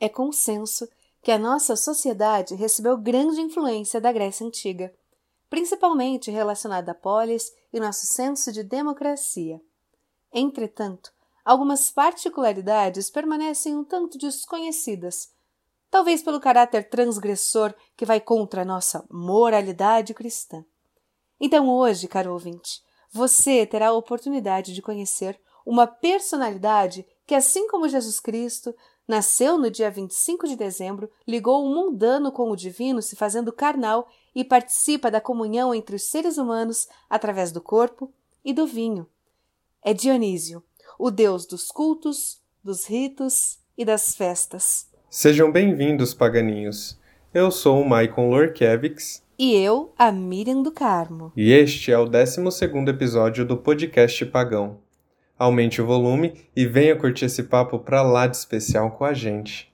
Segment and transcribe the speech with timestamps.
[0.00, 0.88] É consenso
[1.22, 4.92] que a nossa sociedade recebeu grande influência da Grécia Antiga,
[5.50, 9.60] principalmente relacionada à polis e nosso senso de democracia.
[10.32, 11.12] Entretanto,
[11.44, 15.30] algumas particularidades permanecem um tanto desconhecidas,
[15.90, 20.64] talvez pelo caráter transgressor que vai contra a nossa moralidade cristã.
[21.38, 27.88] Então, hoje, caro ouvinte, você terá a oportunidade de conhecer uma personalidade que, assim como
[27.88, 28.74] Jesus Cristo,
[29.10, 34.08] nasceu no dia 25 de dezembro, ligou o mundano com o divino, se fazendo carnal
[34.34, 38.10] e participa da comunhão entre os seres humanos através do corpo
[38.44, 39.06] e do vinho.
[39.82, 40.62] É Dionísio,
[40.96, 44.88] o deus dos cultos, dos ritos e das festas.
[45.10, 46.96] Sejam bem-vindos, paganistas.
[47.34, 49.24] Eu sou o Maicon Lorkevics.
[49.36, 51.32] E eu, a Miriam do Carmo.
[51.36, 52.40] E este é o 12
[52.88, 54.78] episódio do podcast Pagão.
[55.40, 59.69] Aumente o volume e venha curtir esse papo pra lá de especial com a gente.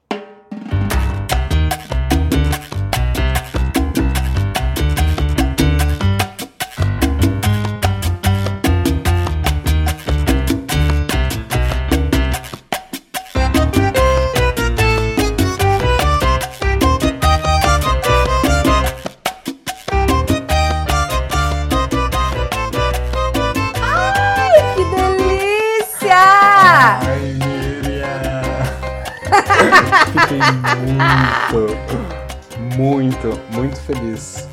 [32.76, 34.48] Muito, muito, feliz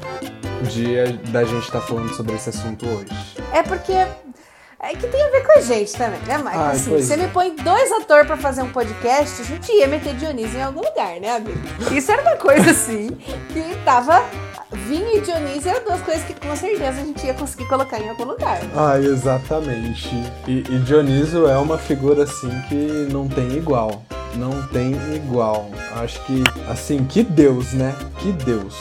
[0.69, 3.11] de da gente estar tá falando sobre esse assunto hoje.
[3.51, 6.57] É porque é que tem a ver com a gente também, né, Mike?
[6.57, 10.13] Ai, assim, você me põe dois atores para fazer um podcast, a gente ia meter
[10.15, 11.57] Dionísio em algum lugar, né, amigo?
[11.91, 13.09] Isso era uma coisa assim
[13.53, 14.23] que tava.
[14.71, 18.09] Vinho e Dionísio eram duas coisas que com certeza a gente ia conseguir colocar em
[18.09, 18.59] algum lugar.
[18.75, 20.09] Ah, exatamente.
[20.47, 24.01] E, e Dionísio é uma figura assim que não tem igual
[24.35, 25.69] não tem igual.
[25.95, 27.95] Acho que, assim, que Deus, né?
[28.19, 28.75] Que Deus.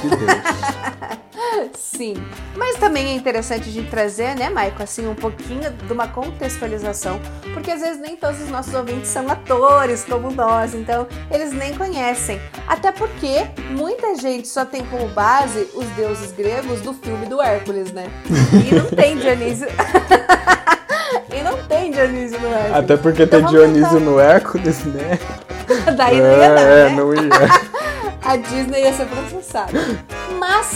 [0.00, 1.20] Que Deus.
[2.00, 2.14] Sim.
[2.56, 7.20] Mas também é interessante gente trazer, né, Maico, assim, um pouquinho de uma contextualização,
[7.52, 11.74] porque às vezes nem todos os nossos ouvintes são atores como nós, então eles nem
[11.74, 12.40] conhecem.
[12.66, 17.92] Até porque muita gente só tem como base os deuses gregos do filme do Hércules,
[17.92, 18.06] né?
[18.66, 19.68] E não tem Dionísio.
[21.70, 22.76] Tem Dionísio no Hércules.
[22.76, 24.00] Até porque então, tem Dionísio tentar...
[24.00, 25.18] no Hércules, né?
[25.96, 26.96] Daí não ia dar, é, né?
[26.96, 27.30] não ia.
[28.22, 29.72] A Disney ia ser processada.
[30.36, 30.72] Mas,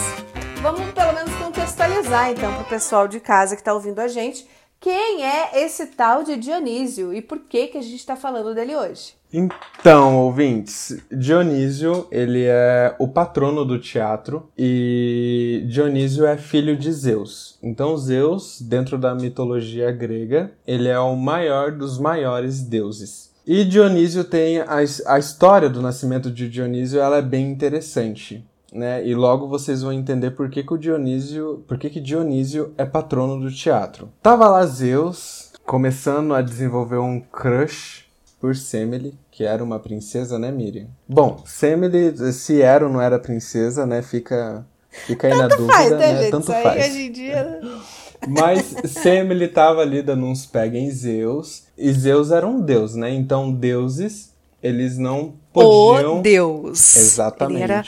[0.63, 4.49] vamos pelo menos contextualizar então pro pessoal de casa que tá ouvindo a gente.
[4.85, 8.77] Quem é esse tal de Dionísio e por que que a gente está falando dele
[8.77, 9.15] hoje?
[9.33, 17.59] Então, ouvintes, Dionísio, ele é o patrono do teatro e Dionísio é filho de Zeus.
[17.63, 23.33] Então, Zeus, dentro da mitologia grega, ele é o maior dos maiores deuses.
[23.47, 28.45] E Dionísio tem a, a história do nascimento de Dionísio, ela é bem interessante.
[28.75, 29.07] Né?
[29.07, 32.85] E logo vocês vão entender por que, que o Dionísio, por que, que Dionísio é
[32.85, 34.11] patrono do teatro.
[34.21, 38.05] Tava lá Zeus começando a desenvolver um crush
[38.41, 40.89] por Semele, que era uma princesa, né, Miriam?
[41.09, 45.73] Bom, Semele, se era ou não era princesa, né, fica, fica aí Tanto na dúvida,
[45.73, 46.19] faz, né, né?
[46.19, 46.31] Gente?
[46.33, 46.87] Tanto Isso faz.
[46.87, 47.61] hoje em dia...
[48.27, 53.13] Mas Semele tava ali dando uns pega em Zeus, e Zeus era um deus, né?
[53.13, 56.19] Então deuses, eles não podiam...
[56.19, 56.97] O deus.
[56.97, 57.63] Exatamente.
[57.63, 57.85] Ele era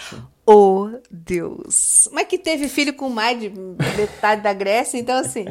[0.47, 2.09] o Deus.
[2.12, 3.51] Mas que teve filho com mais de
[3.97, 5.45] metade da Grécia, então assim.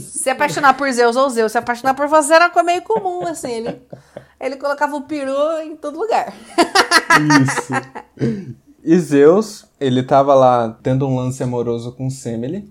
[0.00, 3.50] se apaixonar por Zeus ou Zeus se apaixonar por você era meio comum, assim.
[3.50, 3.82] Ele,
[4.40, 6.32] ele colocava o peru em todo lugar.
[7.42, 8.50] Isso.
[8.82, 12.70] E Zeus, ele tava lá tendo um lance amoroso com Semele.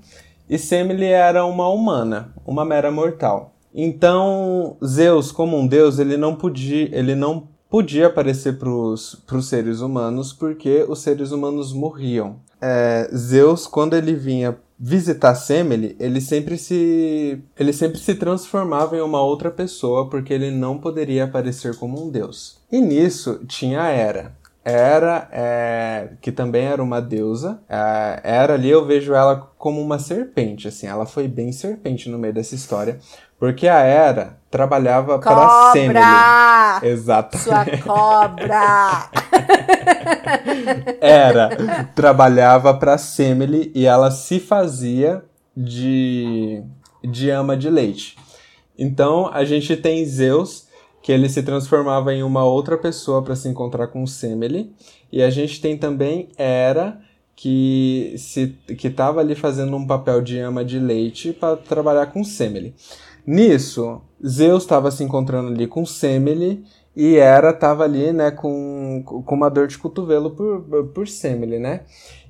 [0.49, 3.53] E Semele era uma humana, uma mera mortal.
[3.71, 9.81] Então, Zeus, como um deus, ele não podia, ele não podia aparecer para os seres
[9.81, 12.37] humanos porque os seres humanos morriam.
[12.61, 19.01] É, Zeus, quando ele vinha visitar Semele, ele sempre se ele sempre se transformava em
[19.01, 22.57] uma outra pessoa porque ele não poderia aparecer como um deus.
[22.71, 24.38] E nisso tinha a Hera.
[24.63, 27.59] Hera, é, que também era uma deusa.
[27.69, 32.17] É, Hera ali eu vejo ela como uma serpente, assim, ela foi bem serpente no
[32.17, 32.99] meio dessa história,
[33.39, 35.99] porque a Hera trabalhava para Semele.
[36.83, 37.43] Exatamente.
[37.43, 39.09] Sua cobra!
[40.99, 41.89] Era.
[41.95, 45.23] Trabalhava para Semele e ela se fazia
[45.55, 46.63] de,
[47.03, 48.17] de ama de leite.
[48.77, 50.67] Então a gente tem Zeus,
[51.01, 54.73] que ele se transformava em uma outra pessoa para se encontrar com Semele.
[55.11, 56.99] E a gente tem também Hera,
[57.35, 62.23] que se que estava ali fazendo um papel de ama de leite para trabalhar com
[62.23, 62.75] Semele.
[63.25, 66.65] Nisso, Zeus estava se encontrando ali com Semele
[66.95, 71.81] e Hera tava ali, né, com, com uma dor de cotovelo por, por Semele, né?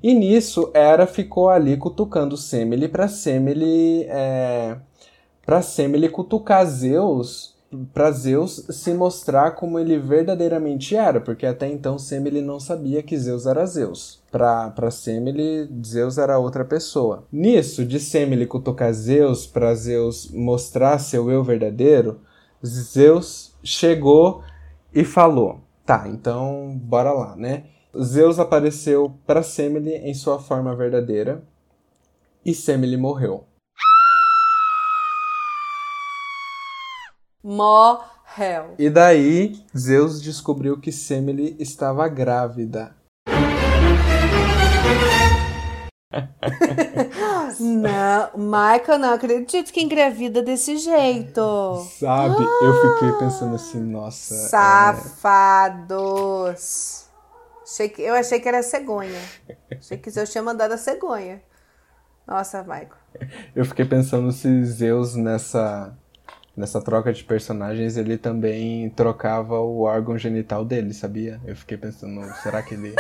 [0.04, 4.78] E nisso, Hera ficou ali cutucando Semele pra Semele, é,
[5.46, 7.56] pra Semele cutucar Zeus
[7.94, 13.18] para Zeus se mostrar como ele verdadeiramente era, porque até então Semele não sabia que
[13.18, 14.22] Zeus era Zeus.
[14.32, 17.26] Para Semele, Zeus era outra pessoa.
[17.32, 22.22] Nisso, de Semele cutucar Zeus para Zeus mostrar seu eu verdadeiro,
[22.66, 24.44] Zeus chegou
[24.94, 27.66] e falou: "Tá, então bora lá, né?"
[28.02, 31.44] Zeus apareceu para Semele em sua forma verdadeira
[32.46, 33.49] e Semele morreu.
[37.42, 38.76] Morreu.
[38.78, 42.94] E daí, Zeus descobriu que Semele estava grávida.
[47.60, 51.78] não, Michael, não acredito que engravida desse jeito.
[51.98, 52.44] Sabe?
[52.44, 54.34] Ah, eu fiquei pensando assim, nossa.
[54.34, 54.50] É.
[54.50, 55.88] Safados.
[57.80, 57.90] É...
[58.00, 59.22] Eu achei que era cegonha.
[59.72, 61.42] Achei que Zeus tinha mandado a cegonha.
[62.28, 62.90] Nossa, Michael.
[63.56, 65.98] Eu fiquei pensando se Zeus nessa
[66.60, 71.40] nessa troca de personagens, ele também trocava o órgão genital dele, sabia?
[71.46, 72.94] Eu fiquei pensando, será que ele.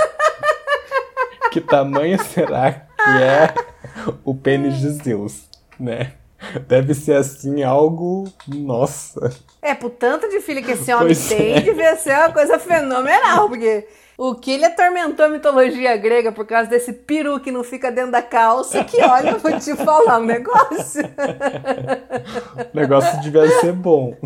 [1.51, 3.53] que tamanho será que é
[4.23, 6.13] o pênis de Zeus, né?
[6.67, 8.31] Deve ser assim algo.
[8.47, 9.29] Nossa.
[9.61, 11.61] É, por tanto de filho que esse homem pois tem, é.
[11.61, 13.85] devia ser uma coisa fenomenal, porque
[14.19, 18.11] o que ele atormentou a mitologia grega por causa desse peru que não fica dentro
[18.11, 21.03] da calça, que olha, eu vou te falar um negócio.
[22.73, 24.17] o negócio devia ser bom.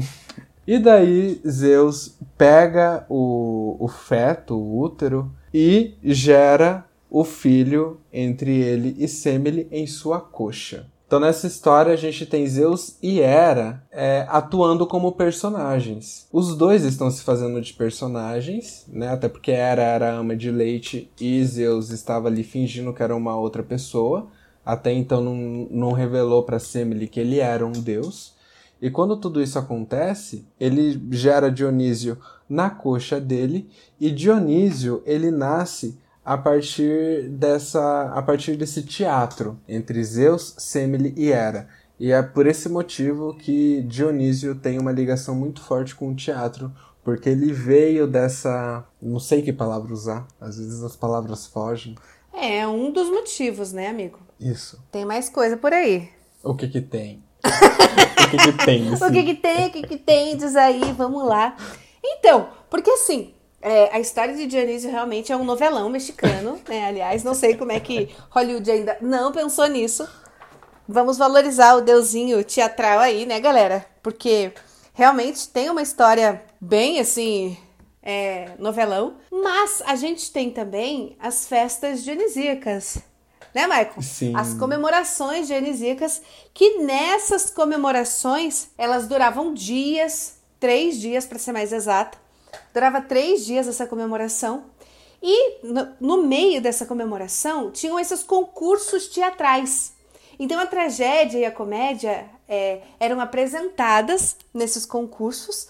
[0.65, 8.95] E daí Zeus pega o, o feto, o útero, e gera o filho entre ele
[8.97, 10.87] e Semele em sua coxa.
[11.05, 16.27] Então nessa história a gente tem Zeus e Hera é, atuando como personagens.
[16.31, 19.09] Os dois estão se fazendo de personagens, né?
[19.09, 23.35] Até porque Hera era ama de leite e Zeus estava ali fingindo que era uma
[23.35, 24.27] outra pessoa.
[24.65, 28.33] Até então não, não revelou para Semele que ele era um deus.
[28.81, 32.17] E quando tudo isso acontece, ele gera Dionísio
[32.49, 33.69] na coxa dele
[33.99, 41.31] e Dionísio ele nasce a partir dessa a partir desse teatro entre Zeus, Semele e
[41.31, 41.67] Hera.
[41.99, 46.71] E é por esse motivo que Dionísio tem uma ligação muito forte com o teatro,
[47.03, 51.95] porque ele veio dessa, não sei que palavra usar, às vezes as palavras fogem.
[52.33, 54.19] É um dos motivos, né, amigo?
[54.39, 54.83] Isso.
[54.91, 56.09] Tem mais coisa por aí.
[56.43, 57.23] O que que tem?
[57.45, 58.93] o que que tem?
[58.93, 59.05] Assim?
[59.05, 59.67] O que que tem?
[59.67, 60.35] O que que tem?
[60.35, 61.55] Diz aí, vamos lá.
[62.03, 63.33] Então, porque assim,
[63.63, 66.85] é, a história de Dionísio realmente é um novelão mexicano, né?
[66.85, 70.05] Aliás, não sei como é que Hollywood ainda não pensou nisso.
[70.85, 73.85] Vamos valorizar o deusinho teatral aí, né, galera?
[74.03, 74.51] Porque
[74.93, 77.57] realmente tem uma história bem assim.
[78.05, 82.97] É, novelão, mas a gente tem também as festas dionisíacas,
[83.55, 84.01] né, Michael?
[84.01, 84.35] Sim.
[84.35, 86.21] As comemorações dionisíacas,
[86.53, 92.17] que nessas comemorações elas duravam dias, três dias para ser mais exata,
[92.73, 94.65] Durava três dias essa comemoração.
[95.21, 95.59] E
[96.01, 99.93] no, meio dessa comemoração tinham esses concursos teatrais.
[100.37, 105.67] Então a tragédia e a comédia é, eram apresentadas nesses concursos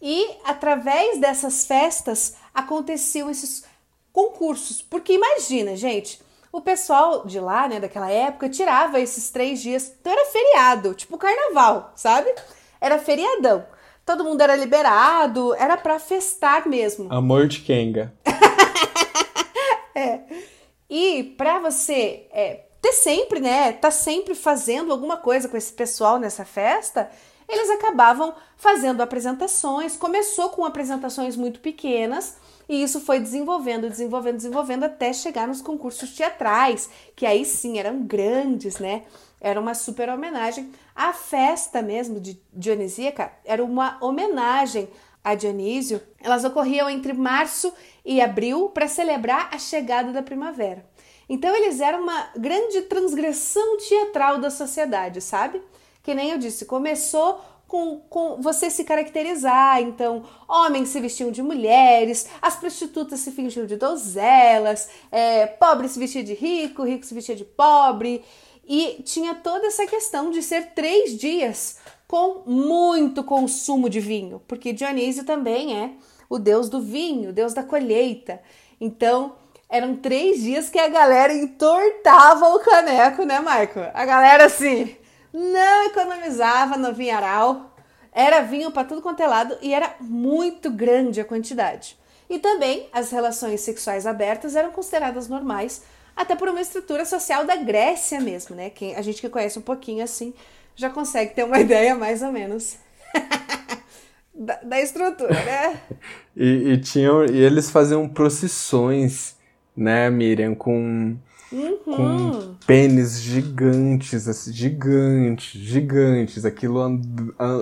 [0.00, 3.64] e através dessas festas aconteciam esses
[4.12, 4.80] concursos.
[4.80, 9.92] Porque imagina, gente, o pessoal de lá, né, daquela época, tirava esses três dias.
[10.00, 12.32] Então era feriado, tipo carnaval, sabe?
[12.80, 13.66] Era feriadão
[14.04, 17.12] todo mundo era liberado, era para festar mesmo.
[17.12, 18.12] Amor de Kenga.
[19.94, 20.20] é.
[20.88, 26.18] E para você é, ter sempre, né, tá sempre fazendo alguma coisa com esse pessoal
[26.18, 27.10] nessa festa,
[27.48, 29.96] eles acabavam fazendo apresentações.
[29.96, 32.36] Começou com apresentações muito pequenas
[32.68, 38.02] e isso foi desenvolvendo, desenvolvendo, desenvolvendo até chegar nos concursos teatrais, que aí sim eram
[38.02, 39.04] grandes, né?
[39.44, 40.72] Era uma super homenagem.
[40.96, 44.88] A festa mesmo de Dionisíaca era uma homenagem
[45.22, 46.00] a Dionísio.
[46.18, 47.70] Elas ocorriam entre março
[48.02, 50.82] e abril para celebrar a chegada da primavera.
[51.28, 55.60] Então eles eram uma grande transgressão teatral da sociedade, sabe?
[56.02, 59.82] Que nem eu disse, começou com, com, você se caracterizar.
[59.82, 65.98] Então, homens se vestiam de mulheres, as prostitutas se fingiam de donzelas, é, pobre se
[65.98, 68.24] vestia de rico, rico se vestia de pobre.
[68.66, 74.72] E tinha toda essa questão de ser três dias com muito consumo de vinho, porque
[74.72, 75.92] Dionísio também é
[76.28, 78.40] o deus do vinho, o deus da colheita.
[78.80, 79.36] Então,
[79.68, 83.80] eram três dias que a galera entortava o caneco, né, Marco?
[83.92, 84.96] A galera assim,
[85.32, 87.74] não economizava no vinharal.
[88.12, 91.98] Era vinho para tudo quanto é lado e era muito grande a quantidade.
[92.30, 95.82] E também as relações sexuais abertas eram consideradas normais,
[96.16, 98.70] até por uma estrutura social da Grécia mesmo, né?
[98.70, 100.32] Quem, a gente que conhece um pouquinho assim
[100.76, 102.76] já consegue ter uma ideia mais ou menos
[104.34, 105.80] da, da, estrutura, né?
[106.36, 109.36] e, e, tinham, e eles faziam procissões,
[109.76, 111.16] né, Miriam, com,
[111.52, 111.76] uhum.
[111.84, 116.44] com pênis gigantes, assim, gigantes, gigantes.
[116.44, 117.00] Aquilo,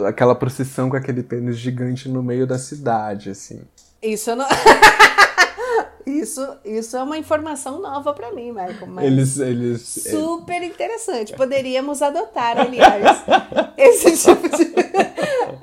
[0.06, 3.62] aquela procissão com aquele pênis gigante no meio da cidade, assim.
[4.02, 4.46] Isso eu não.
[6.04, 9.00] Isso, isso é uma informação nova para mim, Michael.
[9.00, 11.32] eles, eles, super interessante.
[11.34, 13.22] Poderíamos adotar, aliás,
[13.76, 14.72] esse tipo de,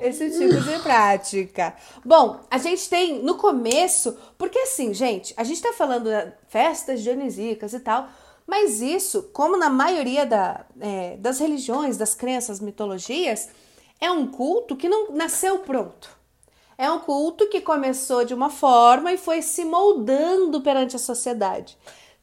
[0.00, 1.74] esse tipo de prática.
[2.04, 7.02] Bom, a gente tem no começo, porque assim, gente, a gente tá falando de festas
[7.02, 8.08] dionisíacas e tal,
[8.46, 13.48] mas isso, como na maioria da, é, das religiões, das crenças, mitologias,
[14.00, 16.19] é um culto que não nasceu pronto.
[16.80, 21.76] É um culto que começou de uma forma e foi se moldando perante a sociedade.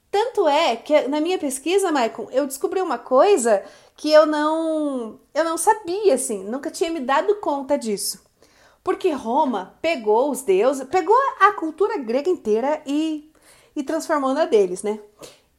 [0.10, 3.64] Tanto é que na minha pesquisa, Maicon, eu descobri uma coisa
[3.96, 8.26] que eu não eu não sabia assim, nunca tinha me dado conta disso.
[8.84, 13.32] Porque Roma pegou os deuses, pegou a cultura grega inteira e,
[13.76, 15.00] e transformou na deles, né?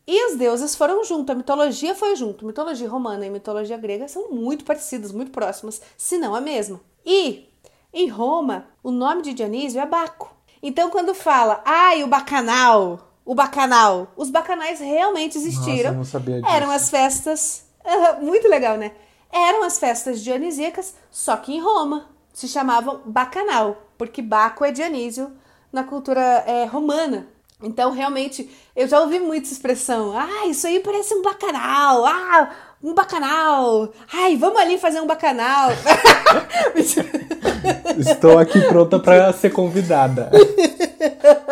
[0.09, 2.45] E os deuses foram junto, a mitologia foi junto.
[2.45, 6.81] Mitologia romana e mitologia grega são muito parecidas, muito próximas, se não a mesma.
[7.07, 7.48] E
[7.93, 10.35] em Roma, o nome de Dionísio é Baco.
[10.63, 15.95] Então, quando fala, ai, o bacanal, o bacanal, os bacanais realmente existiram.
[15.95, 16.53] Nossa, não sabia disso.
[16.55, 17.65] Eram as festas.
[18.21, 18.93] muito legal, né?
[19.31, 22.09] Eram as festas dionisíacas, só que em Roma.
[22.33, 25.33] Se chamavam bacanal, porque Baco é Dionísio
[25.73, 27.27] na cultura é, romana.
[27.61, 30.17] Então, realmente, eu já ouvi muito essa expressão.
[30.17, 32.07] Ah, isso aí parece um bacanal.
[32.07, 32.51] Ah,
[32.83, 33.93] um bacanal.
[34.13, 35.71] Ai, vamos ali fazer um bacanal.
[37.99, 40.31] Estou aqui pronta para ser convidada.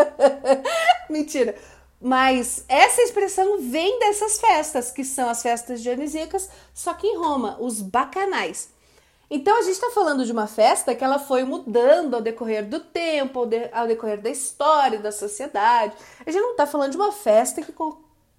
[1.10, 1.54] Mentira.
[2.00, 7.56] Mas essa expressão vem dessas festas, que são as festas dionisíacas, só que em Roma,
[7.58, 8.68] os bacanais.
[9.28, 12.78] Então a gente está falando de uma festa que ela foi mudando ao decorrer do
[12.78, 15.94] tempo, ao, de, ao decorrer da história, da sociedade.
[16.24, 17.74] A gente não está falando de uma festa que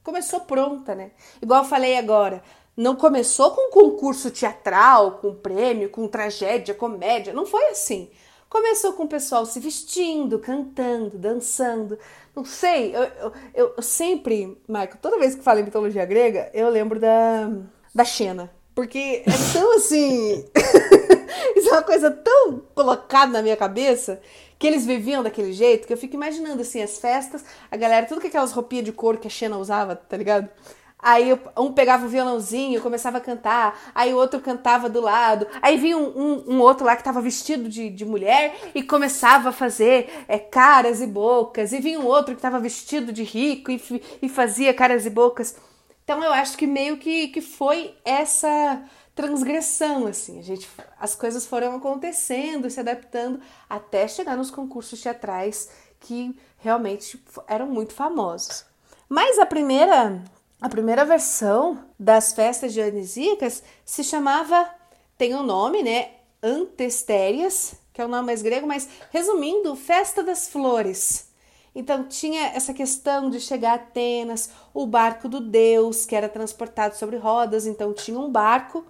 [0.02, 1.12] começou pronta, né?
[1.42, 2.42] Igual eu falei agora,
[2.78, 7.34] não começou com concurso teatral, com prêmio, com tragédia, comédia.
[7.34, 8.12] Não foi assim.
[8.48, 11.98] Começou com o pessoal se vestindo, cantando, dançando.
[12.36, 16.70] Não sei, eu, eu, eu sempre, Michael, toda vez que falo em mitologia grega, eu
[16.70, 17.50] lembro da,
[17.94, 18.52] da Xena.
[18.76, 20.46] Porque é tão assim.
[21.58, 24.22] Isso é uma coisa tão colocada na minha cabeça
[24.60, 28.22] que eles viviam daquele jeito que eu fico imaginando assim as festas, a galera, tudo
[28.22, 30.48] com aquelas roupinhas de couro que a Xena usava, tá ligado?
[31.00, 35.78] Aí um pegava o violãozinho, começava a cantar, aí o outro cantava do lado, aí
[35.78, 39.52] vinha um, um, um outro lá que estava vestido de, de mulher e começava a
[39.52, 43.80] fazer é, caras e bocas, e vinha um outro que estava vestido de rico e,
[44.24, 45.56] e fazia caras e bocas.
[46.04, 48.82] Então eu acho que meio que, que foi essa
[49.14, 50.68] transgressão, assim, a gente,
[51.00, 53.40] as coisas foram acontecendo, se adaptando
[53.70, 58.66] até chegar nos concursos teatrais que realmente eram muito famosos.
[59.10, 60.24] Mas a primeira
[60.60, 64.68] a primeira versão das festas dionisíacas se chamava,
[65.18, 66.12] tem um nome, né?
[66.42, 71.28] Antestérias, que é o nome mais grego, mas resumindo, Festa das Flores.
[71.76, 76.96] Então tinha essa questão de chegar a Atenas, o barco do deus, que era transportado
[76.96, 78.84] sobre rodas, então tinha um barco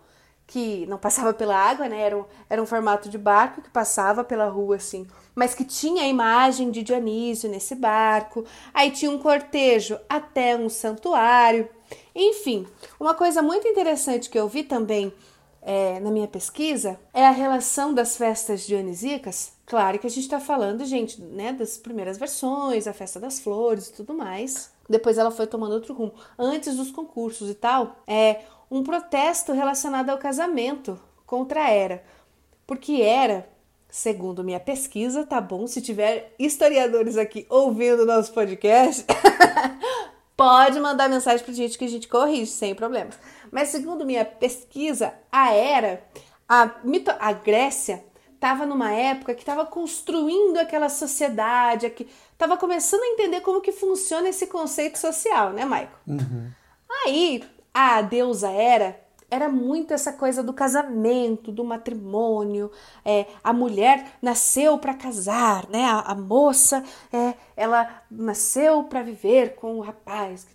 [0.45, 1.99] que não passava pela água, né?
[1.99, 5.05] Era um, era um formato de barco que passava pela rua assim
[5.37, 8.43] mas que tinha a imagem de Dionísio nesse barco.
[8.73, 11.69] Aí tinha um cortejo até um santuário.
[12.15, 12.65] Enfim,
[12.99, 15.13] uma coisa muito interessante que eu vi também
[15.61, 19.53] é, na minha pesquisa é a relação das festas dionisíacas.
[19.67, 23.89] Claro que a gente está falando, gente, né, das primeiras versões, a festa das flores
[23.89, 24.71] e tudo mais.
[24.89, 26.15] Depois ela foi tomando outro rumo.
[26.39, 28.41] Antes dos concursos e tal, é
[28.71, 32.03] um protesto relacionado ao casamento contra a Era.
[32.65, 33.47] Porque Era
[33.97, 35.65] segundo minha pesquisa, tá bom?
[35.65, 39.03] Se tiver historiadores aqui ouvindo nosso podcast,
[40.37, 43.17] pode mandar mensagem pra gente que a gente corrige sem problemas.
[43.51, 46.03] Mas segundo minha pesquisa, a era,
[46.47, 53.01] a, mito, a Grécia estava numa época que estava construindo aquela sociedade, que estava começando
[53.01, 55.89] a entender como que funciona esse conceito social, né, Michael?
[56.05, 56.51] Uhum.
[57.03, 62.71] Aí a deusa Era era muito essa coisa do casamento, do matrimônio.
[63.03, 65.83] É, a mulher nasceu para casar, né?
[65.85, 70.47] A, a, moça, é, ela nasceu para viver com o rapaz.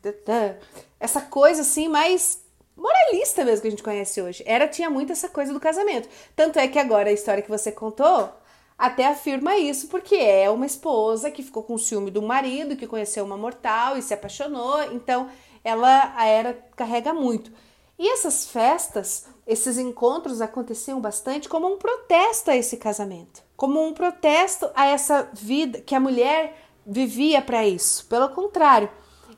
[0.99, 2.43] Essa coisa assim mais
[2.75, 4.43] moralista mesmo que a gente conhece hoje.
[4.47, 6.09] Era tinha muito essa coisa do casamento.
[6.35, 8.31] Tanto é que agora a história que você contou
[8.77, 13.25] até afirma isso, porque é uma esposa que ficou com ciúme do marido, que conheceu
[13.25, 15.29] uma mortal e se apaixonou, então
[15.63, 17.53] ela a era carrega muito.
[17.99, 23.93] E essas festas, esses encontros aconteciam bastante como um protesto a esse casamento, como um
[23.93, 26.57] protesto a essa vida que a mulher
[26.87, 28.07] vivia para isso.
[28.07, 28.91] Pelo contrário,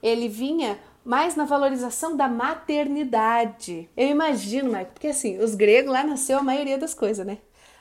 [0.02, 3.90] ele vinha mais na valorização da maternidade.
[3.96, 7.38] Eu imagino, Michael, porque assim, os gregos lá nasceu a maioria das coisas, né?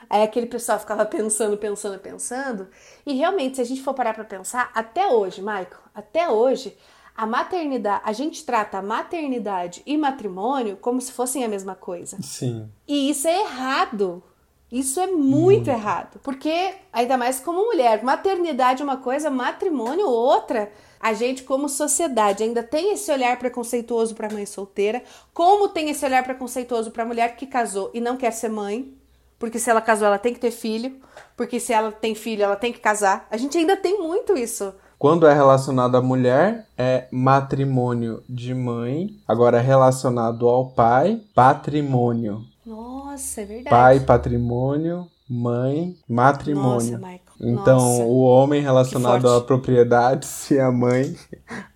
[0.09, 2.67] Aí aquele pessoal ficava pensando, pensando, pensando.
[3.05, 6.77] E realmente, se a gente for parar para pensar, até hoje, Michael, até hoje,
[7.15, 12.17] a maternidade, a gente trata a maternidade e matrimônio como se fossem a mesma coisa.
[12.21, 12.69] Sim.
[12.87, 14.23] E isso é errado.
[14.71, 15.73] Isso é muito hum.
[15.73, 16.19] errado.
[16.23, 20.71] Porque, ainda mais como mulher, maternidade é uma coisa, matrimônio outra.
[20.99, 26.03] A gente, como sociedade, ainda tem esse olhar preconceituoso para mãe solteira, como tem esse
[26.03, 28.91] olhar preconceituoso para mulher que casou e não quer ser mãe,
[29.37, 30.99] porque se ela casou, ela tem que ter filho,
[31.35, 33.27] porque se ela tem filho, ela tem que casar.
[33.29, 34.73] A gente ainda tem muito isso.
[35.03, 39.09] Quando é relacionado à mulher, é matrimônio de mãe.
[39.27, 42.45] Agora, relacionado ao pai, patrimônio.
[42.65, 43.69] Nossa, é verdade.
[43.69, 46.93] Pai, patrimônio, mãe, matrimônio.
[46.93, 47.19] Nossa, Michael.
[47.41, 48.03] Então, Nossa.
[48.03, 51.13] o homem relacionado à propriedade e a mãe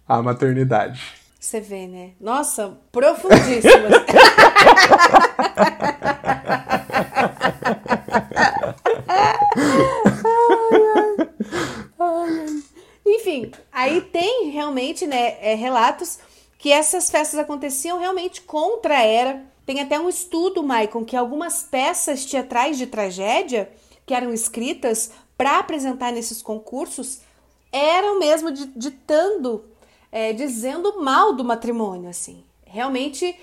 [0.08, 1.02] à maternidade.
[1.38, 2.12] Você vê, né?
[2.22, 3.68] Nossa, profundíssimo.
[13.28, 16.18] Enfim, aí tem realmente, né, é, relatos
[16.58, 19.46] que essas festas aconteciam realmente contra a era.
[19.66, 23.70] Tem até um estudo, Maicon, que algumas peças teatrais de tragédia
[24.06, 27.20] que eram escritas para apresentar nesses concursos
[27.70, 29.66] eram mesmo ditando,
[30.10, 32.46] é, dizendo mal do matrimônio, assim.
[32.66, 33.38] Realmente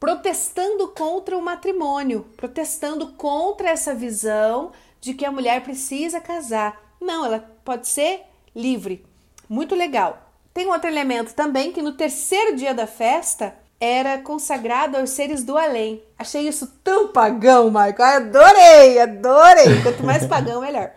[0.00, 6.80] protestando contra o matrimônio, protestando contra essa visão de que a mulher precisa casar.
[6.98, 8.22] Não, ela pode ser
[8.54, 9.07] livre.
[9.48, 10.22] Muito legal.
[10.52, 15.44] Tem um outro elemento também que no terceiro dia da festa era consagrado aos seres
[15.44, 16.02] do além.
[16.18, 18.16] Achei isso tão pagão, Michael.
[18.16, 19.82] Adorei, adorei.
[19.82, 20.92] Quanto mais pagão, melhor.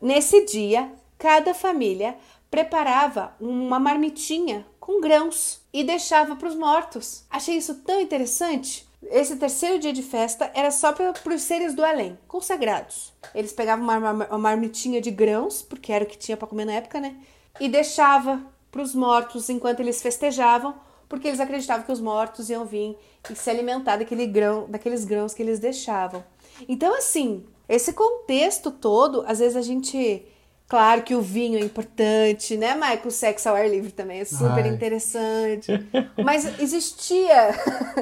[0.00, 2.16] Nesse dia, cada família
[2.50, 7.24] preparava uma marmitinha com grãos e deixava para os mortos.
[7.30, 8.86] Achei isso tão interessante.
[9.10, 13.12] Esse terceiro dia de festa era só para os seres do além, consagrados.
[13.34, 16.64] Eles pegavam uma, uma, uma marmitinha de grãos, porque era o que tinha para comer
[16.64, 17.16] na época, né?
[17.60, 20.74] E deixava para os mortos enquanto eles festejavam,
[21.08, 22.96] porque eles acreditavam que os mortos iam vir
[23.30, 26.24] e se alimentar daquele grão, daqueles grãos que eles deixavam.
[26.66, 30.26] Então, assim, esse contexto todo, às vezes a gente
[30.72, 33.02] Claro que o vinho é importante, né, Michael?
[33.04, 34.68] O sexo ao ar livre também é super Ai.
[34.68, 35.70] interessante.
[36.16, 37.50] Mas existia,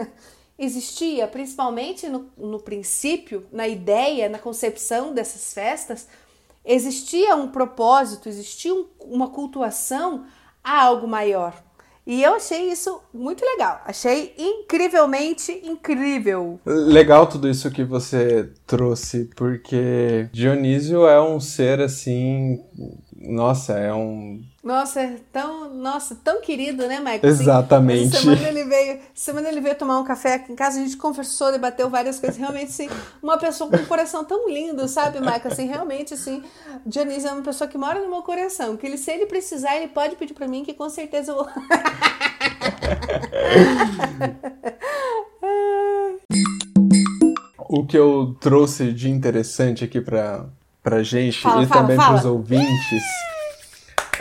[0.57, 6.07] existia, principalmente no, no princípio, na ideia, na concepção dessas festas,
[6.65, 10.25] existia um propósito, existia um, uma cultuação
[10.63, 11.55] a algo maior.
[12.07, 13.83] E eu achei isso muito legal.
[13.85, 16.59] Achei incrivelmente incrível.
[16.67, 22.59] Legal tudo isso que você trouxe, porque Dionísio é um ser assim.
[23.15, 27.21] Nossa, é um nossa, é tão, nossa, tão querido, né, Michael?
[27.23, 28.15] Assim, Exatamente.
[28.15, 30.99] Essa semana ele veio, semana ele veio tomar um café aqui em casa, a gente
[30.99, 32.37] conversou, debateu várias coisas.
[32.37, 32.91] Realmente, assim,
[33.23, 35.41] uma pessoa com um coração tão lindo, sabe, Michael?
[35.47, 36.43] Assim, realmente, assim,
[36.85, 38.77] Dionísio é uma pessoa que mora no meu coração.
[38.77, 41.49] Que ele, se ele precisar, ele pode pedir para mim, que com certeza eu vou.
[47.67, 50.45] o que eu trouxe de interessante aqui para
[50.83, 53.03] pra gente fala, e fala, também para os ouvintes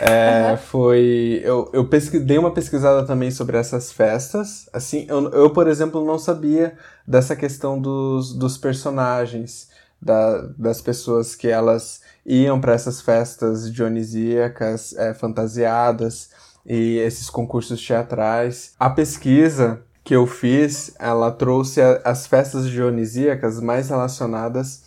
[0.00, 0.56] é, uhum.
[0.56, 1.42] Foi.
[1.44, 4.66] Eu, eu pesqui, dei uma pesquisada também sobre essas festas.
[4.72, 6.74] Assim, eu, eu, por exemplo, não sabia
[7.06, 9.68] dessa questão dos, dos personagens,
[10.00, 16.30] da, das pessoas que elas iam para essas festas dionisíacas, é, fantasiadas
[16.64, 18.72] e esses concursos teatrais.
[18.80, 24.82] A pesquisa que eu fiz, ela trouxe a, as festas dionisíacas mais relacionadas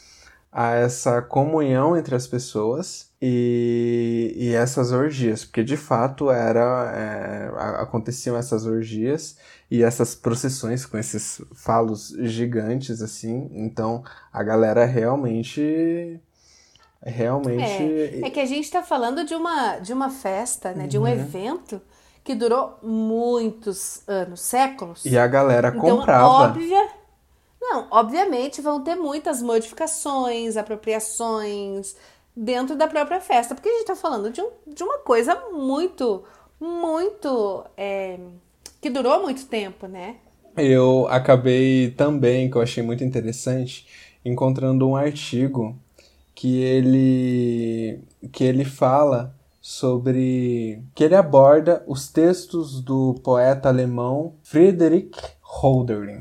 [0.51, 7.81] a essa comunhão entre as pessoas e, e essas orgias, porque de fato era é,
[7.81, 9.37] aconteciam essas orgias
[9.71, 16.19] e essas procissões com esses falos gigantes assim, então a galera realmente
[17.01, 20.97] realmente é, é que a gente está falando de uma de uma festa, né, de
[20.97, 21.07] um uhum.
[21.07, 21.81] evento
[22.25, 25.05] que durou muitos anos, séculos.
[25.05, 26.27] E a galera então, comprava.
[26.27, 26.89] Óbvia,
[27.61, 31.95] não, obviamente vão ter muitas modificações, apropriações,
[32.35, 36.23] dentro da própria festa, porque a gente está falando de, um, de uma coisa muito,
[36.59, 37.65] muito.
[37.77, 38.19] É,
[38.81, 40.17] que durou muito tempo, né?
[40.57, 43.87] eu acabei também, que eu achei muito interessante,
[44.23, 45.75] encontrando um artigo
[46.35, 47.99] que ele
[48.31, 56.19] que ele fala sobre que ele aborda os textos do poeta alemão Friedrich Hölderlin.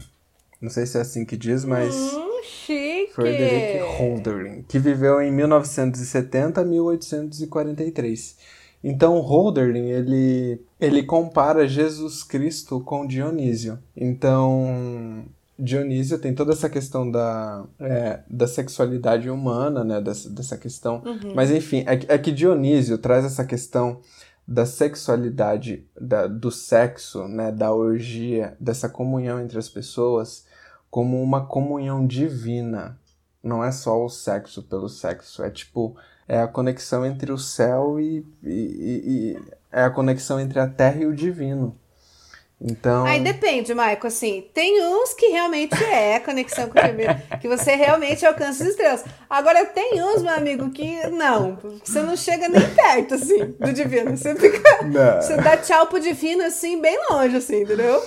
[0.61, 2.32] Não sei se é assim que diz, mas hum,
[2.66, 3.12] chique.
[3.12, 8.37] Friedrich Hölderlin, que viveu em 1970 a 1843.
[8.85, 13.79] Então Hölderlin ele ele compara Jesus Cristo com Dionísio.
[13.96, 15.25] Então
[15.59, 20.01] Dionísio tem toda essa questão da, é, da sexualidade humana, né?
[20.01, 21.03] Dessa, dessa questão.
[21.05, 21.35] Uhum.
[21.35, 24.01] Mas enfim, é, é, que Dionísio traz essa questão
[24.46, 27.53] da sexualidade, da, do sexo, né?
[27.53, 30.44] Da orgia, dessa comunhão entre as pessoas,
[30.92, 32.98] como uma comunhão divina.
[33.42, 35.96] Não é só o sexo pelo sexo, é tipo.
[36.28, 40.68] É a conexão entre o céu e, e, e, e é a conexão entre a
[40.68, 41.76] terra e o divino.
[42.64, 43.05] Então.
[43.05, 44.07] Aí depende, Maico.
[44.07, 48.70] Assim, tem uns que realmente é conexão com o divino, que você realmente alcança as
[48.70, 49.05] estrelas.
[49.29, 51.59] Agora, tem uns, meu amigo, que não.
[51.83, 54.16] Você não chega nem perto, assim, do divino.
[54.16, 54.85] Você fica.
[54.85, 55.20] Não.
[55.20, 58.01] Você dá tchau pro divino, assim, bem longe, assim, entendeu?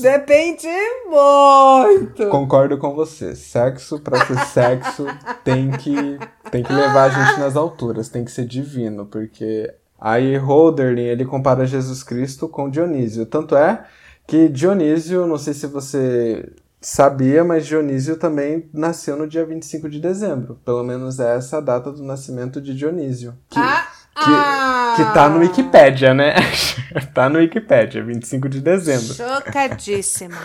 [0.00, 0.68] Depende
[1.06, 2.28] muito.
[2.28, 3.34] Concordo com você.
[3.34, 5.06] Sexo, pra ser sexo,
[5.42, 6.18] tem que,
[6.50, 11.24] tem que levar a gente nas alturas, tem que ser divino, porque Aí Holderlin ele
[11.24, 13.26] compara Jesus Cristo com Dionísio.
[13.26, 13.84] Tanto é
[14.26, 20.00] que Dionísio, não sei se você sabia, mas Dionísio também nasceu no dia 25 de
[20.00, 20.60] dezembro.
[20.64, 23.34] Pelo menos é essa a data do nascimento de Dionísio.
[23.50, 24.94] Que, ah, que, ah.
[24.96, 26.34] que tá no Wikipédia, né?
[27.12, 29.14] tá no Wikipédia, 25 de dezembro.
[29.14, 30.38] Chocadíssima.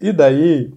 [0.00, 0.72] e daí,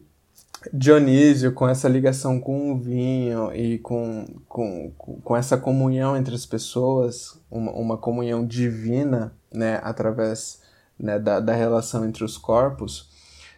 [0.71, 6.45] Dionísio, com essa ligação com o vinho e com, com, com essa comunhão entre as
[6.45, 10.62] pessoas, uma, uma comunhão divina, né, através
[10.97, 13.10] né, da, da relação entre os corpos.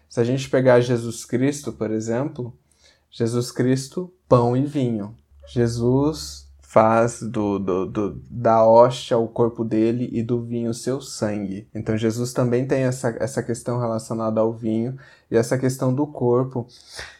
[0.09, 2.53] Se a gente pegar Jesus Cristo, por exemplo,
[3.11, 5.15] Jesus Cristo, pão e vinho.
[5.47, 6.44] Jesus
[6.75, 11.69] faz do, do, do, da hóstia o corpo dele e do vinho seu sangue.
[11.73, 14.97] Então Jesus também tem essa, essa questão relacionada ao vinho
[15.31, 16.67] e essa questão do corpo.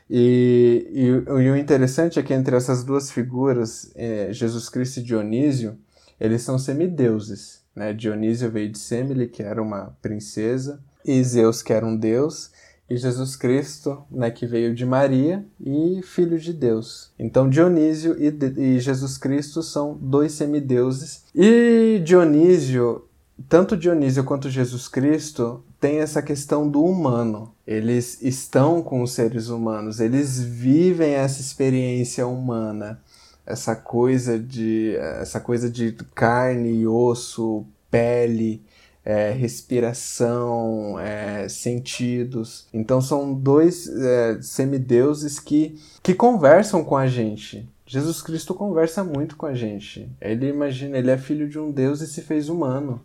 [0.09, 5.03] E, e, e o interessante é que entre essas duas figuras, é, Jesus Cristo e
[5.03, 5.77] Dionísio,
[6.19, 7.63] eles são semideuses.
[7.73, 7.93] Né?
[7.93, 12.51] Dionísio veio de Semele, que era uma princesa, e Zeus, que era um deus,
[12.89, 17.11] e Jesus Cristo, né, que veio de Maria e filho de Deus.
[17.17, 21.23] Então Dionísio e, e Jesus Cristo são dois semideuses.
[21.33, 23.05] E Dionísio,
[23.49, 27.53] tanto Dionísio quanto Jesus Cristo, tem essa questão do humano.
[27.65, 32.99] Eles estão com os seres humanos, eles vivem essa experiência humana
[33.45, 38.63] essa coisa de essa coisa de carne e osso, pele,
[39.05, 42.67] é, respiração, é, sentidos.
[42.73, 47.69] Então são dois é, semideuses que, que conversam com a gente.
[47.85, 50.09] Jesus Cristo conversa muito com a gente.
[50.19, 52.99] Ele imagina, ele é filho de um Deus e se fez humano.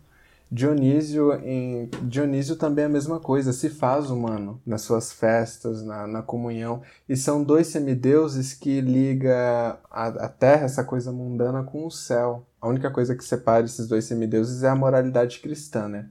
[0.53, 6.05] Dionísio, em Dionísio também é a mesma coisa, se faz humano nas suas festas, na,
[6.05, 6.81] na comunhão.
[7.07, 12.45] E são dois semideuses que liga a, a terra, essa coisa mundana, com o céu.
[12.59, 16.09] A única coisa que separa esses dois semideuses é a moralidade cristã, né?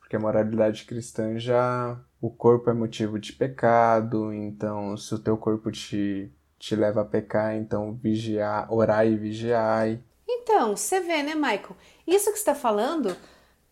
[0.00, 2.00] Porque a moralidade cristã já.
[2.18, 7.04] O corpo é motivo de pecado, então se o teu corpo te, te leva a
[7.04, 9.98] pecar, então vigiar, orar e vigiar.
[10.26, 11.76] Então, você vê, né, Michael?
[12.06, 13.14] Isso que está falando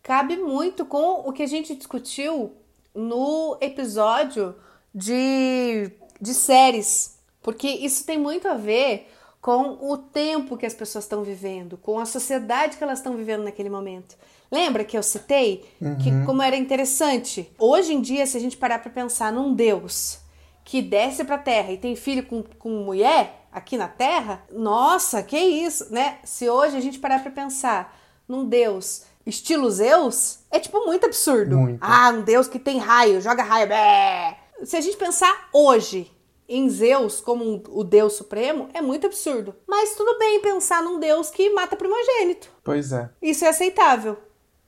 [0.02, 2.52] cabe muito com o que a gente discutiu
[2.94, 4.54] no episódio
[4.94, 9.10] de, de séries, porque isso tem muito a ver
[9.40, 13.44] com o tempo que as pessoas estão vivendo, com a sociedade que elas estão vivendo
[13.44, 14.16] naquele momento.
[14.50, 15.96] Lembra que eu citei uhum.
[15.96, 17.50] que como era interessante?
[17.58, 20.18] Hoje em dia, se a gente parar para pensar num Deus
[20.64, 25.22] que desce para a Terra e tem filho com, com mulher aqui na Terra, nossa,
[25.22, 26.18] que isso, né?
[26.24, 31.56] Se hoje a gente parar para pensar num Deus estilo Zeus, é tipo muito absurdo.
[31.56, 31.78] Muito.
[31.80, 33.68] Ah, um deus que tem raio, joga raio.
[33.68, 34.38] Bé.
[34.64, 36.10] Se a gente pensar hoje
[36.48, 39.54] em Zeus como um, o deus supremo, é muito absurdo.
[39.68, 42.50] Mas tudo bem pensar num deus que mata primogênito.
[42.64, 43.08] Pois é.
[43.22, 44.18] Isso é aceitável.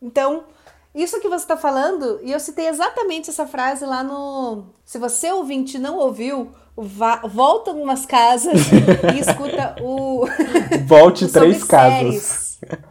[0.01, 0.45] Então,
[0.95, 4.67] isso que você está falando, e eu citei exatamente essa frase lá no.
[4.85, 8.61] Se você ouvinte não ouviu, vá, volta umas casas
[9.15, 10.27] e escuta o.
[10.87, 12.41] Volte três casas.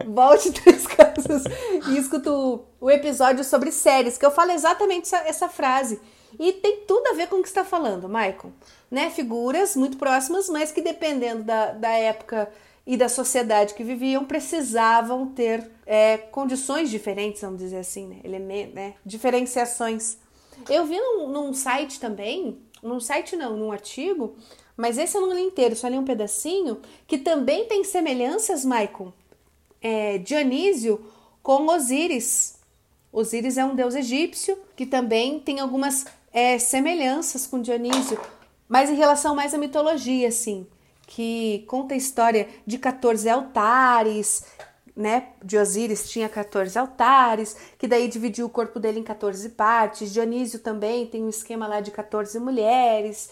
[0.05, 1.43] Volte três casas
[1.89, 5.99] e escuta o, episódio sobre séries, que eu falo exatamente essa, essa frase.
[6.39, 8.51] E tem tudo a ver com o que está falando, Michael.
[8.89, 9.09] Né?
[9.09, 12.49] Figuras muito próximas, mas que dependendo da, da época
[12.85, 18.67] e da sociedade que viviam, precisavam ter é, condições diferentes, vamos dizer assim, né?
[18.73, 18.95] Né?
[19.05, 20.17] Diferenciações.
[20.69, 24.35] Eu vi num, num site também, num site não, num artigo,
[24.75, 29.13] mas esse eu não li inteiro, só li um pedacinho, que também tem semelhanças, Maicon,
[29.81, 31.03] é, Dionísio
[31.41, 32.59] com Osíris.
[33.11, 38.19] Osíris é um deus egípcio que também tem algumas é, semelhanças com Dionísio,
[38.69, 40.65] mas em relação mais à mitologia, assim,
[41.07, 44.45] que conta a história de 14 altares,
[44.95, 45.29] né?
[45.43, 50.13] De Osíris tinha 14 altares, que daí dividiu o corpo dele em 14 partes.
[50.13, 53.29] Dionísio também tem um esquema lá de 14 mulheres.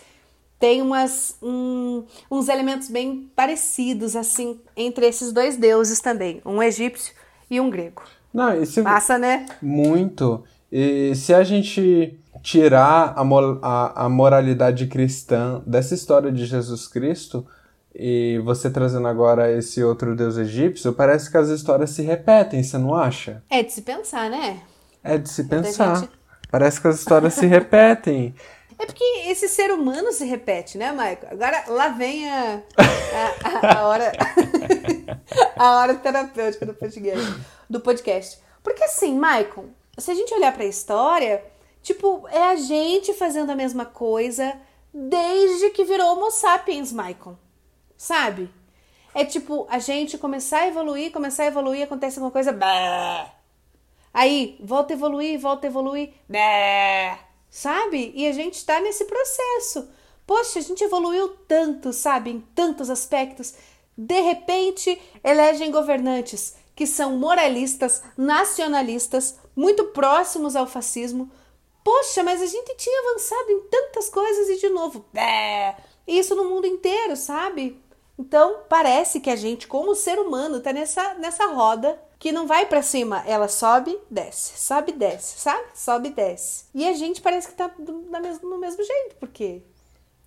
[0.59, 7.13] Tem umas, um, uns elementos bem parecidos, assim, entre esses dois deuses também, um egípcio
[7.49, 8.03] e um grego.
[8.33, 9.45] Não, isso Passa, né?
[9.61, 10.43] Muito.
[10.71, 13.23] E se a gente tirar a,
[13.61, 17.45] a, a moralidade cristã dessa história de Jesus Cristo,
[17.93, 22.77] e você trazendo agora esse outro deus egípcio, parece que as histórias se repetem, você
[22.77, 23.43] não acha?
[23.49, 24.61] É de se pensar, né?
[25.03, 25.95] É de se pensar.
[25.95, 26.11] Gente...
[26.51, 28.33] Parece que as histórias se repetem.
[28.79, 31.27] É porque esse ser humano se repete, né, Maico?
[31.29, 34.11] Agora lá vem a, a, a, a hora
[35.57, 37.35] a hora terapêutica do podcast,
[37.69, 38.39] do podcast.
[38.63, 39.65] Porque assim, Maicon,
[39.97, 41.43] se a gente olhar para a história,
[41.83, 44.57] tipo, é a gente fazendo a mesma coisa
[44.93, 47.37] desde que virou Homo sapiens, Maicon
[47.99, 48.49] sabe?
[49.13, 53.29] É tipo a gente começar a evoluir, começar a evoluir, acontece alguma coisa, bah.
[54.13, 57.19] aí volta a evoluir, volta a evoluir, bah.
[57.49, 58.11] Sabe?
[58.15, 59.87] E a gente tá nesse processo.
[60.25, 63.53] Poxa, a gente evoluiu tanto, sabe, em tantos aspectos.
[63.97, 71.29] De repente, elegem governantes que são moralistas, nacionalistas, muito próximos ao fascismo.
[71.83, 75.75] Poxa, mas a gente tinha avançado em tantas coisas e de novo, bah.
[76.07, 77.81] isso no mundo inteiro, sabe?
[78.17, 82.65] Então, parece que a gente, como ser humano, tá nessa, nessa roda que não vai
[82.65, 85.63] para cima, ela sobe, desce, sobe, desce, sabe?
[85.73, 86.65] Sobe, desce.
[86.75, 89.63] E a gente parece que tá do, mesmo, no mesmo jeito, porque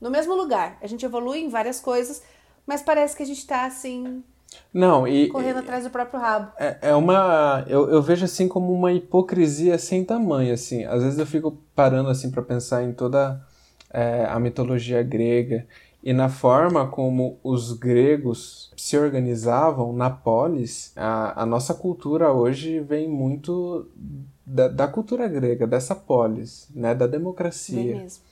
[0.02, 0.78] no mesmo lugar.
[0.82, 2.22] A gente evolui em várias coisas,
[2.66, 4.24] mas parece que a gente tá assim.
[4.74, 5.28] Não, e.
[5.28, 6.50] Correndo atrás do próprio rabo.
[6.58, 7.64] É, é uma.
[7.68, 10.84] Eu, eu vejo assim como uma hipocrisia sem tamanho, assim.
[10.84, 13.40] Às vezes eu fico parando assim para pensar em toda
[13.92, 15.66] é, a mitologia grega
[16.02, 22.80] e na forma como os gregos se organizavam na polis, a, a nossa cultura hoje
[22.80, 23.86] vem muito
[24.44, 27.98] da, da, cultura grega, dessa polis, né, da democracia.
[27.98, 28.22] mesmo.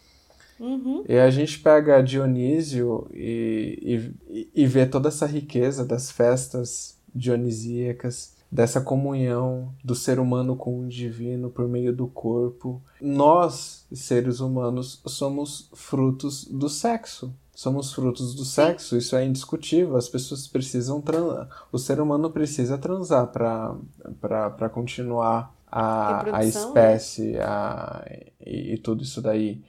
[0.58, 1.04] Uhum.
[1.08, 8.34] E a gente pega Dionísio e, e, e vê toda essa riqueza das festas dionisíacas,
[8.50, 12.82] dessa comunhão do ser humano com o divino por meio do corpo.
[13.00, 19.94] Nós, seres humanos, somos frutos do sexo somos frutos do sexo, isso é indiscutível.
[19.94, 26.48] As pessoas precisam transar, o ser humano precisa transar para continuar a, a né?
[26.48, 28.02] espécie a,
[28.40, 29.62] e, e, tudo isso daí.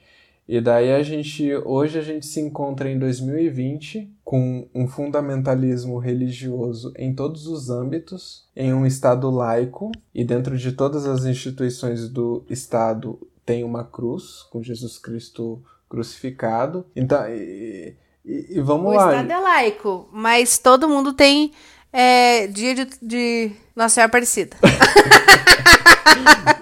[0.47, 6.93] E daí a gente, hoje a gente se encontra em 2020 com um fundamentalismo religioso
[6.95, 12.45] em todos os âmbitos, em um Estado laico, e dentro de todas as instituições do
[12.49, 16.85] Estado tem uma cruz com Jesus Cristo crucificado.
[16.95, 19.07] Então, e, e, e vamos o lá.
[19.07, 21.51] O Estado é laico, mas todo mundo tem
[21.91, 24.55] é, dia de, de Nossa Senhora Aparecida.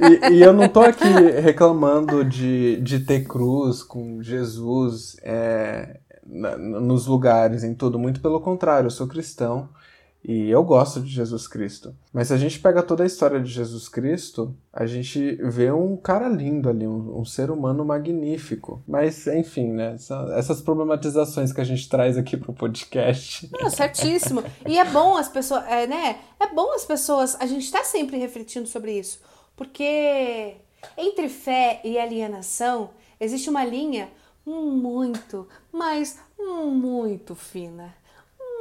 [0.01, 1.07] e, e, eu não tô aqui
[1.39, 7.99] reclamando de, de ter cruz com Jesus é, na, nos lugares, em tudo.
[7.99, 9.69] Muito pelo contrário, eu sou cristão.
[10.23, 11.95] E eu gosto de Jesus Cristo.
[12.11, 15.95] Mas se a gente pega toda a história de Jesus Cristo, a gente vê um
[15.95, 18.83] cara lindo ali, um, um ser humano magnífico.
[18.85, 19.95] Mas, enfim, né?
[20.35, 23.49] Essas problematizações que a gente traz aqui pro podcast.
[23.51, 24.43] Não, certíssimo.
[24.67, 26.19] E é bom as pessoas, é, né?
[26.39, 27.37] É bom as pessoas.
[27.39, 29.21] A gente tá sempre refletindo sobre isso.
[29.55, 30.55] Porque
[30.97, 34.09] entre fé e alienação existe uma linha
[34.45, 37.93] muito, mas muito fina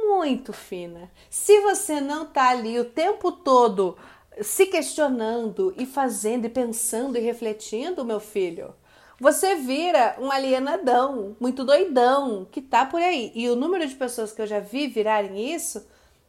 [0.09, 1.11] muito fina.
[1.29, 3.95] Se você não tá ali o tempo todo
[4.41, 8.73] se questionando e fazendo e pensando e refletindo, meu filho,
[9.19, 13.31] você vira um alienadão, muito doidão, que tá por aí.
[13.35, 15.85] E o número de pessoas que eu já vi virarem isso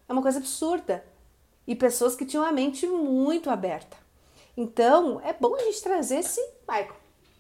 [0.09, 1.05] é uma coisa absurda.
[1.67, 3.97] E pessoas que tinham a mente muito aberta.
[4.57, 6.97] Então, é bom a gente trazer esse, Michael,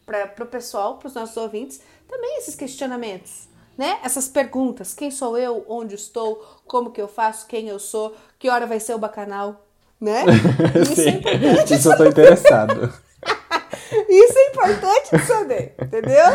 [0.06, 3.49] para o pessoal, para os nossos ouvintes, também esses questionamentos
[3.80, 3.98] né?
[4.04, 5.64] Essas perguntas: quem sou eu?
[5.66, 6.60] Onde estou?
[6.66, 7.46] Como que eu faço?
[7.46, 8.14] Quem eu sou?
[8.38, 9.64] Que hora vai ser o bacanal?
[9.98, 10.22] Né?
[10.82, 11.74] Isso Sim, é importante.
[11.74, 12.94] Isso eu tô interessado.
[14.08, 16.26] isso é importante saber, entendeu?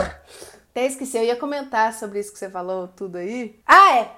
[0.71, 3.60] Até esqueci, eu ia comentar sobre isso que você falou tudo aí.
[3.65, 4.12] Ah, é!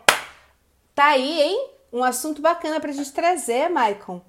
[0.95, 1.69] Tá aí, hein?
[1.93, 4.21] Um assunto bacana pra gente trazer, Maicon.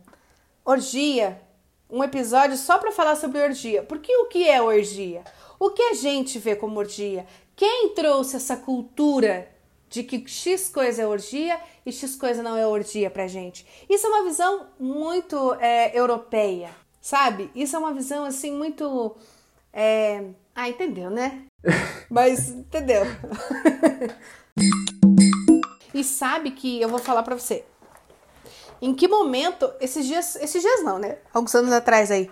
[0.65, 1.41] Orgia.
[1.89, 3.83] um episódio só para falar sobre orgia.
[3.83, 5.23] Porque o que é orgia?
[5.59, 7.27] O que a gente vê como orgia?
[7.57, 9.49] Quem trouxe essa cultura
[9.89, 13.67] de que X coisa é orgia e X coisa não é orgia pra gente?
[13.89, 17.51] Isso é uma visão muito é, europeia, sabe?
[17.57, 19.17] Isso é uma visão assim muito.
[19.73, 20.25] É...
[20.55, 21.43] Ah, entendeu, né?
[22.09, 23.03] Mas entendeu.
[25.93, 27.65] e sabe que eu vou falar para você.
[28.81, 31.19] Em que momento, esses dias, esses dias não, né?
[31.35, 32.31] Alguns anos atrás aí,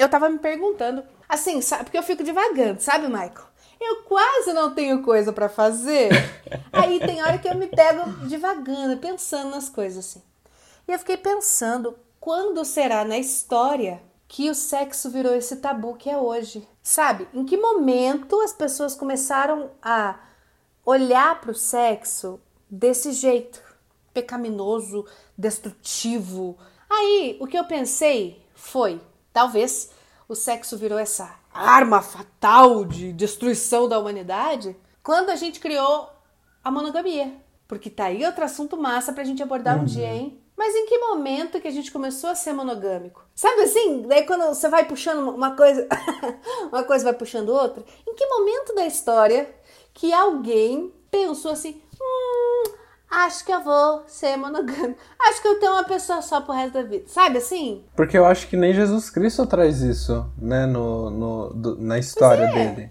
[0.00, 3.50] eu tava me perguntando, assim, sabe, porque eu fico devagando, sabe, Michael?
[3.80, 6.10] Eu quase não tenho coisa para fazer.
[6.72, 10.22] aí tem hora que eu me pego devagando, pensando nas coisas assim.
[10.86, 16.10] E eu fiquei pensando, quando será na história que o sexo virou esse tabu que
[16.10, 16.66] é hoje?
[16.82, 17.26] Sabe?
[17.32, 20.18] Em que momento as pessoas começaram a
[20.84, 23.70] olhar para o sexo desse jeito?
[24.12, 26.56] pecaminoso, destrutivo.
[26.88, 29.00] Aí, o que eu pensei foi,
[29.40, 29.90] talvez
[30.28, 36.10] o sexo virou essa arma fatal de destruição da humanidade quando a gente criou
[36.62, 37.32] a monogamia.
[37.66, 39.82] Porque tá aí outro assunto massa pra gente abordar uhum.
[39.82, 40.38] um dia, hein?
[40.54, 43.24] Mas em que momento que a gente começou a ser monogâmico?
[43.34, 44.02] Sabe assim?
[44.02, 45.88] Daí quando você vai puxando uma coisa,
[46.70, 47.82] uma coisa vai puxando outra.
[48.06, 49.48] Em que momento da história
[49.94, 51.80] que alguém pensou assim,
[53.10, 54.98] acho que eu vou ser monogâmico.
[55.20, 57.04] Acho que eu tenho uma pessoa só pro resto da vida.
[57.06, 57.82] Sabe assim?
[57.94, 62.44] Porque eu acho que nem Jesus Cristo traz isso, né, no, no do, na história
[62.44, 62.52] é.
[62.52, 62.90] dele.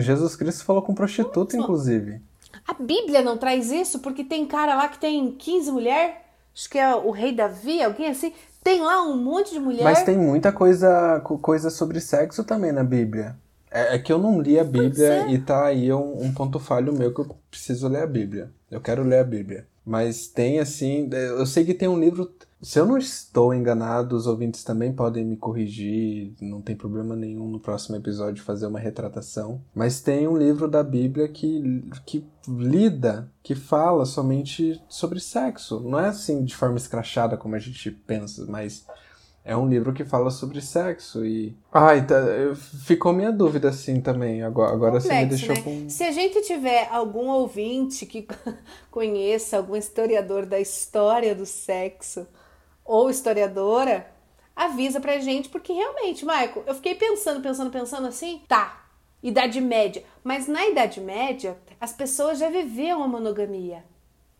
[0.00, 2.20] Jesus Cristo falou com prostituta, inclusive.
[2.66, 6.14] A Bíblia não traz isso porque tem cara lá que tem 15 mulheres.
[6.54, 8.32] Acho que é o rei Davi, alguém assim.
[8.62, 9.82] Tem lá um monte de mulher.
[9.82, 13.34] Mas tem muita coisa, coisa sobre sexo também na Bíblia.
[13.70, 16.92] É, é que eu não li a Bíblia e tá aí um, um ponto falho
[16.92, 18.50] meu que eu preciso ler a Bíblia.
[18.72, 19.66] Eu quero ler a Bíblia.
[19.84, 21.10] Mas tem assim.
[21.12, 22.32] Eu sei que tem um livro.
[22.62, 27.48] Se eu não estou enganado, os ouvintes também podem me corrigir, não tem problema nenhum
[27.48, 29.60] no próximo episódio fazer uma retratação.
[29.74, 35.80] Mas tem um livro da Bíblia que, que lida, que fala somente sobre sexo.
[35.80, 38.86] Não é assim de forma escrachada como a gente pensa, mas
[39.44, 41.56] é um livro que fala sobre sexo e.
[41.72, 42.14] Ai, tá,
[42.84, 44.42] ficou minha dúvida assim também.
[44.42, 45.62] Agora, agora Complexo, você me deixou né?
[45.62, 45.90] com.
[45.90, 48.26] Se a gente tiver algum ouvinte que
[48.90, 52.26] conheça algum historiador da história do sexo
[52.84, 54.06] ou historiadora,
[54.54, 58.86] avisa pra gente, porque realmente, Michael, eu fiquei pensando, pensando, pensando assim, tá,
[59.20, 60.04] Idade Média.
[60.22, 63.84] Mas na Idade Média, as pessoas já viviam a monogamia.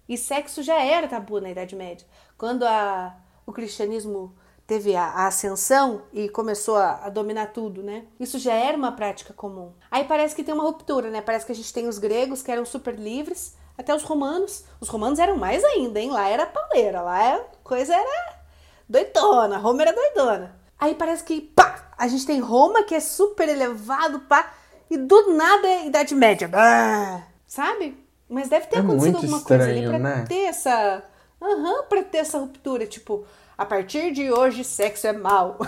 [0.09, 2.07] E sexo já era tabu na Idade Média.
[2.39, 4.35] Quando a, o cristianismo
[4.67, 8.05] teve a, a ascensão e começou a, a, dominar tudo, né?
[8.19, 9.73] Isso já era uma prática comum.
[9.91, 11.21] Aí parece que tem uma ruptura, né?
[11.21, 14.65] Parece que a gente tem os gregos que eram super livres, até os romanos.
[14.81, 16.11] Os romanos eram mais ainda, hein?
[16.11, 18.43] Lá era pauleira, lá a coisa era
[18.89, 20.57] doidona, Roma era doidona.
[20.79, 24.53] Aí parece que, pá, a gente tem Roma que é super elevado, pá,
[24.91, 26.49] e do nada é Idade Média.
[26.49, 27.97] Bah, sabe?
[28.29, 30.25] Mas deve ter é acontecido alguma estranho, coisa ali pra né?
[30.29, 31.03] ter essa.
[31.41, 32.87] Aham, uhum, pra ter essa ruptura.
[32.87, 33.25] Tipo,
[33.57, 35.59] a partir de hoje sexo é mal.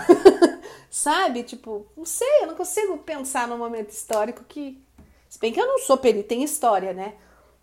[0.89, 1.43] Sabe?
[1.43, 4.81] Tipo, não sei, eu não consigo pensar num momento histórico que.
[5.27, 7.15] Se bem que eu não sou perita em história, né?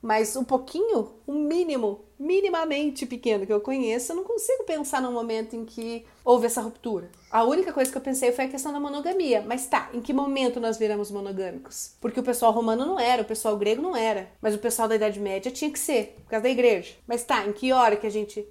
[0.02, 5.12] Mas um pouquinho, um mínimo, minimamente pequeno que eu conheço, eu não consigo pensar num
[5.12, 7.08] momento em que houve essa ruptura.
[7.30, 9.44] A única coisa que eu pensei foi a questão da monogamia.
[9.46, 11.94] Mas tá, em que momento nós viramos monogâmicos?
[12.00, 14.28] Porque o pessoal romano não era, o pessoal grego não era.
[14.40, 16.94] Mas o pessoal da Idade Média tinha que ser, por causa da igreja.
[17.06, 18.44] Mas tá, em que hora que a gente.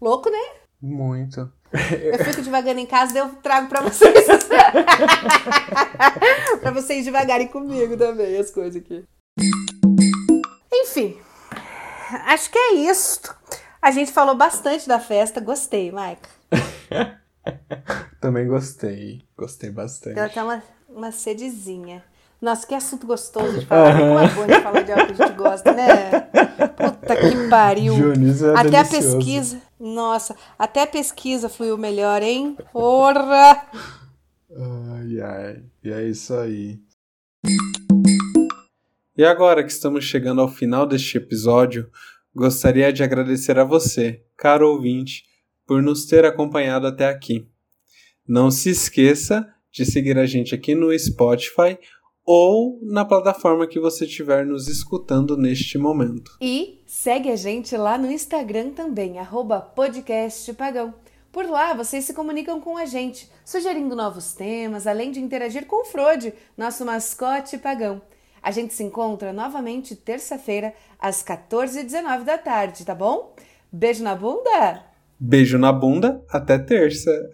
[0.00, 0.67] Louco, né?
[0.80, 1.52] Muito.
[1.72, 4.26] Eu fico devagando em casa e eu trago pra vocês.
[6.60, 9.04] pra vocês devagarem comigo também, as coisas aqui.
[10.72, 11.16] Enfim,
[12.26, 13.20] acho que é isso.
[13.82, 16.28] A gente falou bastante da festa, gostei, Mike.
[18.20, 20.14] também gostei, gostei bastante.
[20.14, 22.02] Deu até uma, uma sedezinha.
[22.40, 24.00] Nossa, que assunto gostoso de falar.
[24.00, 24.08] Uhum.
[24.08, 26.20] Como é bom de falar de algo que a gente gosta, né?
[26.76, 27.94] Puta que pariu.
[27.94, 29.08] Dionísio é até delicioso.
[29.08, 29.67] a pesquisa.
[29.78, 32.56] Nossa, até a pesquisa fluiu melhor, hein?
[32.72, 33.66] Porra!
[34.50, 35.62] Ai, ai.
[35.84, 36.80] E é isso aí.
[39.16, 41.90] E agora que estamos chegando ao final deste episódio,
[42.34, 45.24] gostaria de agradecer a você, caro ouvinte,
[45.66, 47.48] por nos ter acompanhado até aqui.
[48.26, 51.78] Não se esqueça de seguir a gente aqui no Spotify
[52.30, 56.36] ou na plataforma que você estiver nos escutando neste momento.
[56.42, 59.14] E segue a gente lá no Instagram também,
[59.74, 60.92] podcastpagão.
[61.32, 65.80] Por lá, vocês se comunicam com a gente, sugerindo novos temas, além de interagir com
[65.80, 68.02] o Frode, nosso mascote pagão.
[68.42, 73.34] A gente se encontra novamente terça-feira, às 14h19 da tarde, tá bom?
[73.72, 74.84] Beijo na bunda?
[75.18, 77.30] Beijo na bunda, até terça!